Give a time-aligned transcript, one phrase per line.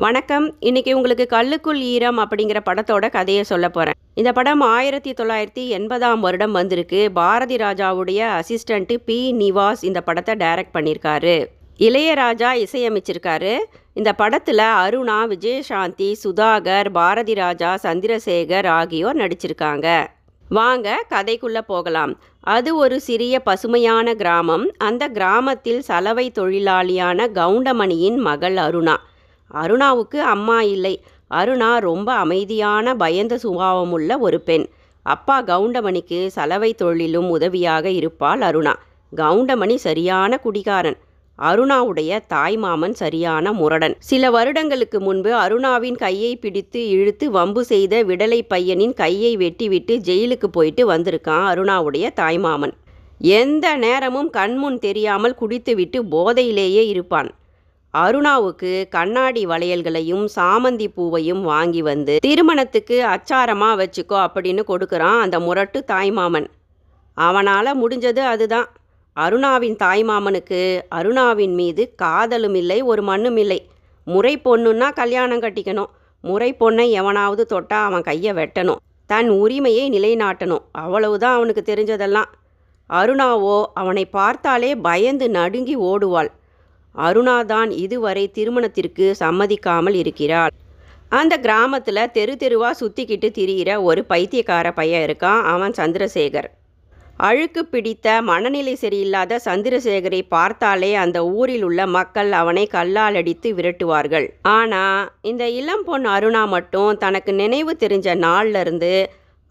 [0.00, 0.54] வணக்கம்.
[0.60, 6.52] இன்றைக்கி உங்களுக்கு கல்லுக்குள் ஈரம் அப்படிங்கிற படத்தோட கதையை சொல்ல போகிறேன் இந்த படம் ஆயிரத்தி தொள்ளாயிரத்தி எண்பதாம் வருடம்
[6.52, 7.12] வந்திருக்கு.
[7.12, 9.34] பாரதி ராஜாவுடைய அசிஸ்டண்ட்டு பி.
[9.38, 11.46] நிவாஸ் இந்த படத்தை டைரக்ட் பண்ணியிருக்காரு.
[11.78, 13.58] இளையராஜா இசையமைச்சிருக்காரு.
[13.92, 20.06] இந்த படத்தில் அருணா விஜயசாந்தி சுதாகர் பாரதி ராஜா சந்திரசேகர் ஆகியோர் நடிச்சிருக்காங்க.
[20.48, 22.20] வாங்க கதைக்குள்ளே போகலாம்.
[22.40, 24.70] அது ஒரு சிறிய பசுமையான கிராமம்.
[24.78, 28.96] அந்த கிராமத்தில் சலவை தொழிலாளியான கவுண்டமணியின் மகள் அருணா.
[29.54, 31.02] அருணாவுக்கு அம்மா இல்லை.
[31.30, 34.66] அருணா ரொம்ப அமைதியான பயந்த சுபாவமுள்ள ஒரு பெண்.
[35.02, 38.74] அப்பா கவுண்டமணிக்கு சலவை தொழிலும் உதவியாக இருப்பாள் அருணா.
[39.16, 40.96] கவுண்டமணி சரியான குடிகாரன்.
[41.38, 43.96] அருணாவுடைய தாய்மாமன் சரியான முரடன்.
[43.98, 50.92] சில வருடங்களுக்கு முன்பு அருணாவின் கையை பிடித்து இழுத்து வம்பு செய்த விடலை பையனின் கையை வெட்டிவிட்டு ஜெயிலுக்கு போயிட்டு
[50.92, 52.72] வந்திருக்கான் அருணாவுடைய தாய்மாமன்
[53.18, 57.30] எந்த நேரமும் கண்முன் தெரியாமல் குடித்துவிட்டு போதையிலேயே இருப்பான்.
[57.94, 66.48] அருணாவுக்கு கண்ணாடி வளையல்களையும் சாமந்தி பூவையும் வாங்கி வந்து திருமணத்துக்கு அச்சாரமா வச்சுக்கோ அப்படின்னு கொடுக்குறான் அந்த முரட்டு தாய்மாமன்.
[67.14, 68.68] அவனால் முடிஞ்சது அதுதான்.
[69.16, 73.60] அருணாவின் தாய்மாமனுக்கு அருணாவின் மீது காதலும் இல்லை ஒரு மண்ணும் இல்லை.
[74.04, 75.90] முறை பொண்ணுன்னா கல்யாணம் கட்டிக்கணும்.
[76.20, 78.82] முறை பொண்ணை எவனாவது தொட்டா அவன் கையை வெட்டணும்.
[79.06, 80.64] தன் உரிமையை நிலைநாட்டணும்.
[80.72, 82.30] அவ்வளவுதான் அவனுக்கு தெரிஞ்சதெல்லாம்.
[82.90, 86.30] அருணாவோ அவனை பார்த்தாலே பயந்து நடுங்கி ஓடுவாள்.
[87.06, 90.54] அருணாதான் இதுவரை திருமணத்திற்கு சம்மதிக்காமல் இருக்கிறாள்.
[91.18, 96.48] அந்த கிராமத்தில் தெரு தெருவாக சுற்றிக்கிட்டு திரியிற ஒரு பைத்தியக்கார பையன் இருக்கான் அவன் சந்திரசேகர்.
[97.28, 104.26] அழுக்கு பிடித்த மனநிலை சரியில்லாத சந்திரசேகரை பார்த்தாலே அந்த ஊரில் உள்ள மக்கள் அவனை கல்லால் அடித்து விரட்டுவார்கள்.
[104.56, 108.92] ஆனால் இந்த இளம் பொன் அருணா மட்டும் தனக்கு நினைவு தெரிஞ்ச நாள்லேருந்து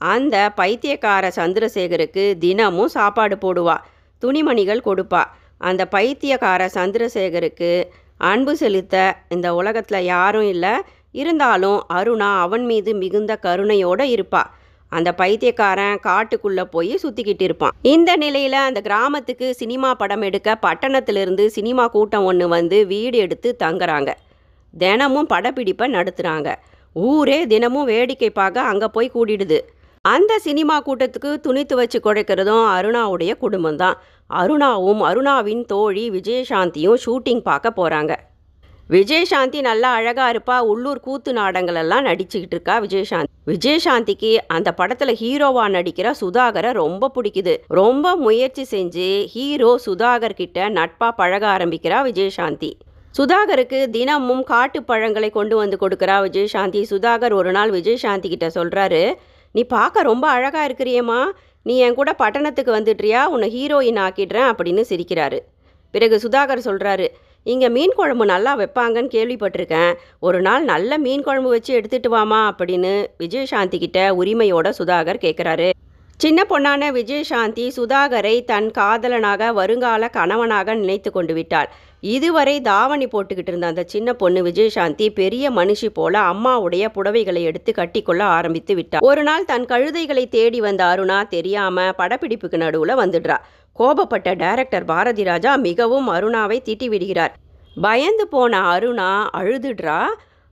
[0.02, 3.78] அந்த பைத்தியக்கார சந்திரசேகருக்கு தினமும் சாப்பாடு போடுவா
[4.24, 5.24] துணிமணிகள் கொடுப்பா.
[5.58, 7.84] அந்த பைத்தியக்கார சந்திரசேகருக்கு
[8.18, 10.74] அன்பு செலுத்த இந்த உலகத்தில் யாரும் இல்லை.
[11.12, 14.44] இருந்தாலும் அருணா அவன் மீது மிகுந்த கருணையோடு இருப்பா.
[14.90, 17.72] அந்த பைத்தியக்காரன் காட்டுக்குள்ளே போய் சுற்றிக்கிட்டு இருப்பான்.
[17.82, 24.14] இந்த நிலையில் அந்த கிராமத்துக்கு சினிமா படம் எடுக்க பட்டணத்திலிருந்து சினிமா கூட்டம் ஒன்று வந்து வீடு எடுத்து தங்குறாங்க.
[24.74, 26.56] தினமும் படப்பிடிப்பை நடத்துகிறாங்க
[26.94, 29.60] ஊரே தினமும் வேடிக்கை பார்க்க அங்கே போய் கூடிடுது.
[30.02, 33.98] அந்த சினிமா கூட்டத்துக்கு துணி துவச்சு குழைக்கிறதும் அருணாவுடைய குடும்பம்தான்.
[34.30, 38.16] அருணாவும் அருணாவின் தோழி விஜயசாந்தியும் ஷூட்டிங் பார்க்க போகிறாங்க
[38.90, 40.58] விஜயசாந்தி நல்லா அழகாக இருப்பா.
[40.60, 43.30] உள்ளூர் கூத்து நாடங்களெல்லாம் நடிச்சுக்கிட்டு இருக்கா விஜயசாந்தி.
[43.48, 47.58] விஜயசாந்திக்கு அந்த படத்தில் ஹீரோவாக நடிக்கிற சுதாகரை ரொம்ப பிடிக்குது.
[47.68, 52.72] ரொம்ப முயற்சி செஞ்சு ஹீரோ சுதாகர் கிட்ட நட்பாக பழக ஆரம்பிக்கிறா விஜயசாந்தி.
[53.18, 56.84] சுதாகருக்கு தினமும் காட்டு பழங்களை கொண்டு வந்து கொடுக்குறா விஜயசாந்தி.
[56.90, 59.14] சுதாகர் ஒரு நாள் விஜயசாந்தி கிட்ட சொல்கிறாரு
[59.52, 61.22] நீ பார்க்க ரொம்ப அழகாக இருக்கிறியேம்மா.
[61.68, 65.40] நீ என் கூட பட்டணத்துக்கு வந்துட்றியா உன்னை ஹீரோயின் ஆக்கிடுறேன் அப்படின்னு சிரிக்கிறாரு.
[65.94, 67.08] பிறகு சுதாகர் சொல்கிறாரு
[67.54, 69.92] இங்கே மீன் குழம்பு நல்லா வைப்பாங்கன்னு கேள்விப்பட்டிருக்கேன்.
[70.28, 75.70] ஒரு நாள் நல்ல மீன் குழம்பு வச்சு எடுத்துட்டு வாமா அப்படின்னு விஜயசாந்தி கிட்ட உரிமையோட சுதாகர் கேட்குறாரு
[76.24, 81.70] சின்ன பொண்ணான விஜயசாந்தி சுதாகரை தன் காதலனாக வருங்கால கணவனாக நினைத்து கொண்டு விட்டாள்.
[82.04, 88.24] இதுவரை தாவணி போட்டுக்கிட்டு இருந்த அந்த சின்ன பொண்ணு விஜயசாந்தி பெரிய மனுஷி போல அம்மாவுடைய புடவைகளை எடுத்து கட்டிக்கொள்ள
[88.24, 89.02] ஆரம்பித்து விட்டார்.
[89.02, 93.38] ஒரு நாள் தன் கழுதைகளை தேடி வந்த அருணா தெரியாம படப்பிடிப்புக்கு நடுவுல வந்துடுறா.
[93.80, 97.34] கோபப்பட்ட டைரக்டர் பாரதி ராஜா மிகவும் அருணாவை திட்டி விடுகிறார்.
[97.82, 100.00] பயந்து போன அருணா அழுதுடுறா.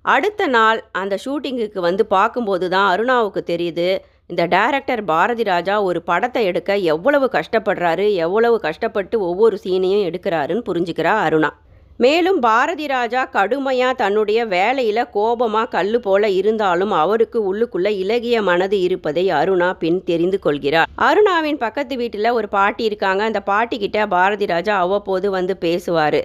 [0.02, 3.88] அடுத்த நாள் அந்த ஷூட்டிங்குக்கு வந்து பார்க்கும்போது தான் அருணாவுக்கு தெரியுது
[4.30, 11.14] இந்த டைரக்டர் பாரதி ராஜா ஒரு படத்தை எடுக்க எவ்வளவு கஷ்டப்படுறாரு எவ்வளவு கஷ்டப்பட்டு ஒவ்வொரு சீனையும் எடுக்கிறாருன்னு புரிஞ்சுக்கிறா
[11.26, 11.50] அருணா.
[11.98, 19.26] மேலும் பாரதி ராஜா கடுமையாக தன்னுடைய வேலையில் கோபமாக கல் போல இருந்தாலும் அவருக்கு உள்ளுக்குள்ள இலகிய மனது இருப்பதை
[19.30, 20.90] அருணா பின் தெரிந்து கொள்கிறார்.
[21.10, 23.24] அருணாவின் பக்கத்து வீட்டில் ஒரு பாட்டி இருக்காங்க.
[23.24, 26.22] அந்த பாட்டி கிட்ட பாரதி ராஜா அவ்வப்போது வந்து பேசுவார்.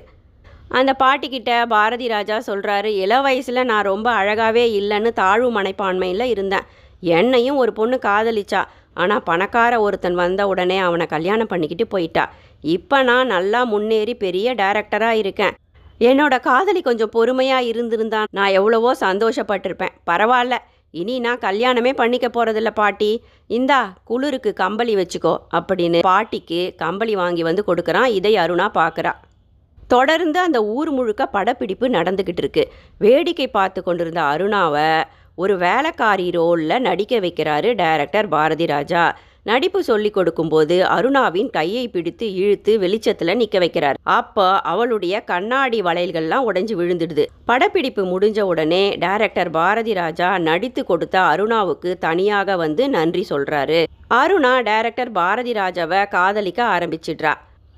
[0.78, 6.66] அந்த பாட்டிக்கிட்ட பாரதி ராஜா சொல்கிறாரு இள வயசில் நான் ரொம்ப அழகாகவே இல்லைன்னு தாழ்வு மனைப்பான்மையில் இருந்தேன்.
[7.00, 8.62] என்னையும் ஒரு பொண்ணு காதலிச்சா.
[8.94, 12.24] ஆனால் பணக்கார ஒருத்தன் வந்த உடனே அவனை கல்யாணம் பண்ணிக்கிட்டு போயிட்டா.
[12.64, 15.54] இப்போ நான் நல்லா முன்னேறி பெரிய டைரக்டராக இருக்கேன்.
[16.00, 19.96] என்னோட காதலி கொஞ்சம் பொறுமையாக இருந்திருந்தா நான் எவ்வளவோ சந்தோஷப்பட்டிருப்பேன்.
[20.10, 20.56] பரவாயில்ல.
[20.90, 23.10] இனி நான் கல்யாணமே பண்ணிக்க போகிறதில்ல பாட்டி.
[23.50, 29.12] இந்தா குளிருக்கு கம்பளி வச்சுக்கோ அப்படின்னு பாட்டிக்கு கம்பளி வாங்கி வந்து கொடுக்குறான் இதை அருணா பார்க்குறா
[29.88, 32.64] தொடர்ந்து அந்த ஊர் முழுக்க படப்பிடிப்பு நடந்துக்கிட்டு இருக்கு.
[32.98, 34.88] வேடிக்கை பார்த்து கொண்டிருந்த அருணாவை
[35.42, 39.02] ஒரு வேலைக்காரி ரோலில் நடிக்க வைக்கிறாரு டைரக்டர் பாரதி ராஜா.
[39.48, 43.98] நடிப்பு சொல்லி கொடுக்கும்போது அருணாவின் கையை பிடித்து இழுத்து வெளிச்சத்தில் நிற்க வைக்கிறார்.
[44.16, 47.24] அப்போ அவளுடைய கண்ணாடி வளையல்கள்லாம் உடைஞ்சு விழுந்துடுது.
[47.50, 53.80] படப்பிடிப்பு முடிஞ்ச உடனே டைரக்டர் பாரதி ராஜா நடித்து கொடுத்த அருணாவுக்கு தனியாக வந்து நன்றி சொல்றாரு.
[54.22, 57.34] அருணா டைரக்டர் பாரதி ராஜாவை காதலிக்க ஆரம்பிச்சிடுறா.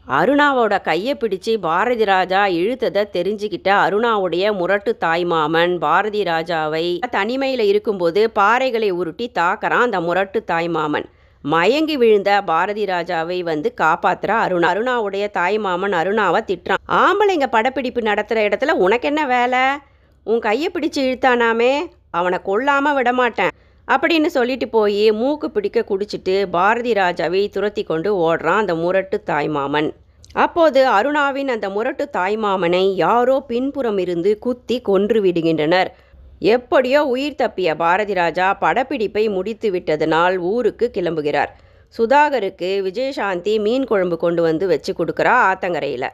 [0.09, 8.91] அருணாவோட கையை பிடிச்சு பாரதி ராஜா இழுத்ததை தெரிஞ்சுக்கிட்ட அருணாவுடைய முரட்டு தாய்மாமன் பாரதி ராஜாவை தனிமையில் இருக்கும்போது பாறைகளை
[8.91, 11.07] உருட்டி தாக்கறான் அந்த முரட்டு தாய்மாமன்
[11.45, 14.69] மயங்கி விழுந்த பாரதி ராஜாவை வந்து காப்பாத்துற அருணா.
[14.73, 16.83] அருணாவுடைய தாய்மாமன் அருணாவை திட்டுறான்.
[16.89, 19.65] ஆம்பளைங்க படப்பிடிப்பு நடத்துகிற இடத்துல உனக்கு என்ன வேலை?
[20.25, 21.73] உன் கையை பிடிச்சு இழுத்தானாமே.
[22.11, 23.53] அவனை கொல்லாமல் விடமாட்டேன்.
[23.89, 29.91] அப்படின்னு சொல்லிட்டு போய் மூக்கு பிடிக்க குடிச்சிட்டு பாரதி ராஜாவை துரத்தி கொண்டு ஓடுறான் அந்த முரட்டு தாய்மாமன்
[30.33, 35.87] அப்போது அருணாவின் அந்த முரட்டு தாய்மாமனை யாரோ பின்புறம் இருந்து குத்தி கொன்று விடுகின்றனர்.
[36.39, 41.51] எப்படியோ உயிர் தப்பிய பாரதி ராஜா படப்பிடிப்பை முடித்து விட்டதனால் ஊருக்கு கிளம்புகிறார்.
[41.99, 46.09] சுதாகருக்கு விஜயசாந்தி மீன் குழம்பு கொண்டு வந்து வச்சு கொடுக்குறா ஆத்தங்கரையில்.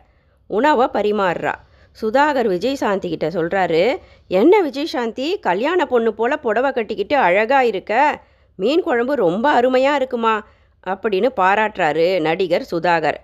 [0.47, 1.55] உணவை பரிமாறுறா.
[2.01, 3.99] சுதாகர் விஜயசாந்தி கிட்ட சொல்கிறாரு
[4.29, 8.21] என்ன விஜயசாந்தி கல்யாண பொண்ணு போல் புடவை கட்டிக்கிட்டு அழகாக இருக்க?
[8.57, 10.47] மீன் குழம்பு ரொம்ப அருமையாக இருக்குமா?
[10.87, 13.17] அப்படின்னு பாராட்டுறாரு நடிகர் சுதாகர்.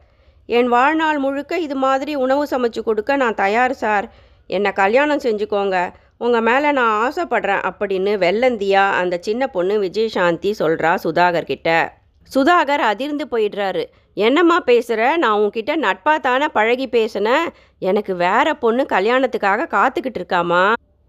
[0.47, 4.13] என் வாழ்நாள் முழுக்க இது மாதிரி உணவு சமைச்சு கொடுக்க நான் தயார் சார்.
[4.47, 5.93] என்னை கல்யாணம் செஞ்சுக்கோங்க.
[6.19, 11.95] உங்கள் மேலே நான் ஆசைப்படுறேன் அப்படின்னு வெள்ளந்தியா அந்த சின்ன பொண்ணு விஜயசாந்தி சொல்கிறா சுதாகர் கிட்ட.
[12.35, 13.85] சுதாகர் அதிர்ந்து போயிடுறாரு.
[14.17, 17.47] என்னம்மா பேசுகிற நான் உன்கிட்ட நட்பாக தானே பழகி பேசினேன்.
[17.79, 20.65] எனக்கு வேற பொண்ணு கல்யாணத்துக்காக காத்துக்கிட்டு இருக்காமா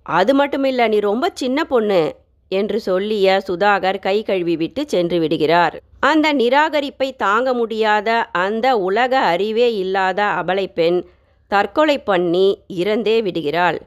[0.05, 2.15] அது மட்டும் இல்லை நீ ரொம்ப சின்ன பொண்ணு
[2.51, 5.75] என்று சொல்லிய சுதாகர் கை கழுவி விட்டு சென்று விடுகிறார்.
[5.99, 10.99] அந்த நிராகரிப்பை தாங்க முடியாத அந்த உலக அறிவே இல்லாத அபலை பெண்
[11.47, 13.79] தற்கொலை பண்ணி இறந்தே விடுகிறாள்.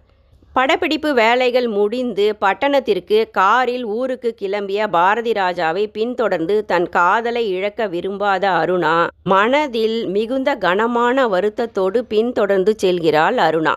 [0.57, 8.95] படப்பிடிப்பு வேலைகள் முடிந்து பட்டணத்திற்கு காரில் ஊருக்கு கிளம்பிய பாரதி ராஜாவை பின்தொடர்ந்து தன் காதலை இழக்க விரும்பாத அருணா
[9.23, 13.75] மனதில் மிகுந்த கனமான வருத்தத்தோடு பின்தொடர்ந்து செல்கிறாள் அருணா.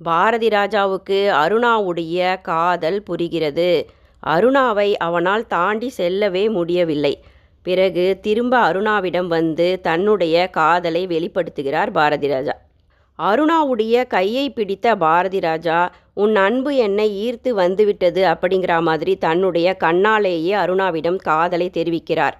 [0.00, 3.70] பாரதி ராஜாவுக்கு அருணாவுடைய காதல் புரிகிறது.
[4.26, 7.14] அருணாவை அவனால் தாண்டி செல்லவே முடியவில்லை.
[7.66, 12.54] பிறகு திரும்ப அருணாவிடம் வந்து தன்னுடைய காதலை வெளிப்படுத்துகிறார் பாரதி ராஜா.
[13.18, 21.16] அருணாவுடைய கையை பிடித்த பாரதி ராஜா உன் அன்பு என்னை ஈர்த்து வந்துவிட்டது அப்படிங்கிற மாதிரி தன்னுடைய கண்ணாலேயே அருணாவிடம்
[21.16, 22.32] காதலை தெரிவிக்கிறார்.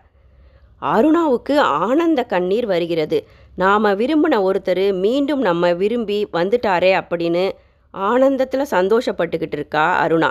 [0.83, 3.29] அருணாவுக்கு ஆனந்த கண்ணீர் வருகிறது.
[3.57, 7.53] நாம் விரும்பின ஒருத்தர் மீண்டும் நம்ம விரும்பி வந்துட்டாரே அப்படின்னு
[7.91, 10.31] ஆனந்தத்தில் சந்தோஷப்பட்டுக்கிட்டு இருக்கா அருணா.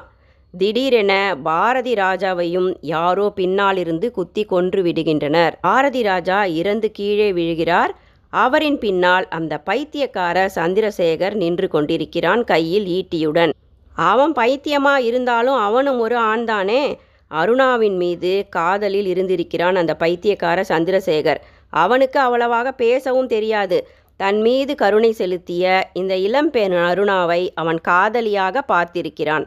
[0.58, 5.54] திடீரென பாரதி ராஜாவையும் யாரோ பின்னாலிருந்து குத்தி கொன்று விடுகின்றனர்.
[5.62, 7.94] பாரதி ராஜா இறந்து கீழே விழுகிறார்.
[8.34, 13.52] அவரின் பின்னால் அந்த பைத்தியக்கார சந்திரசேகர் நின்று கொண்டிருக்கிறான் கையில் ஈட்டியுடன்.
[13.96, 16.84] அவன் பைத்தியமா இருந்தாலும் அவனும் ஒரு ஆண்தானே?
[17.32, 21.42] அருணாவின் மீது காதலில் இருந்திருக்கிறான் அந்த பைத்தியக்கார சந்திரசேகர்.
[21.70, 23.88] அவனுக்கு அவ்வளவாக பேசவும் தெரியாது.
[24.18, 29.46] தன் மீது கருணை செலுத்திய இந்த இளம்பெண் அருணாவை அவன் காதலியாக பார்த்திருக்கிறான்.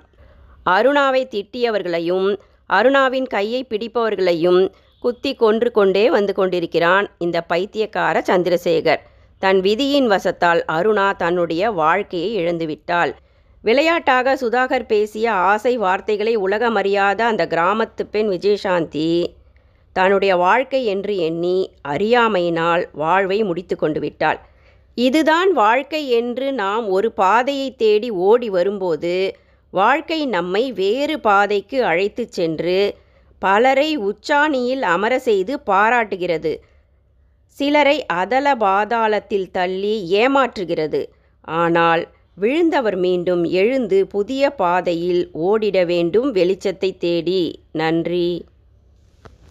[0.71, 2.29] அருணாவை திட்டியவர்களையும்
[2.71, 4.63] அருணாவின் கையை பிடிப்பவர்களையும்
[4.99, 9.03] குத்தி கொன்று கொண்டே வந்து கொண்டிருக்கிறான் இந்த பைத்தியக்கார சந்திரசேகர்.
[9.43, 13.13] தன் விதியின் வசத்தால் அருணா தன்னுடைய வாழ்க்கையை இழந்துவிட்டாள்.
[13.65, 19.27] விளையாட்டாக சுதாகர் பேசிய ஆசை வார்த்தைகளை உலகமறியாத அந்த கிராமத்து பெண் விஜயசாந்தி
[19.93, 24.41] தன்னுடைய வாழ்க்கை என்று எண்ணி அறியாமையினால் வாழ்வை முடித்து கொண்டு விட்டாள்.
[24.95, 29.37] இதுதான் வாழ்க்கை என்று நாம் ஒரு பாதையை தேடி ஓடி வரும்போது
[29.71, 32.79] வாழ்க்கை நம்மை வேறு பாதைக்கு அழைத்துச் சென்று
[33.39, 36.57] பலரை உச்சாணியில் அமர செய்து பாராட்டுகிறது.
[37.47, 41.07] சிலரை அதல பாதாளத்தில் தள்ளி ஏமாற்றுகிறது.
[41.41, 47.61] ஆனால் விழுந்தவர் மீண்டும் எழுந்து புதிய பாதையில் ஓடிட வேண்டும் வெளிச்சத்தை தேடி.
[47.73, 48.45] நன்றி.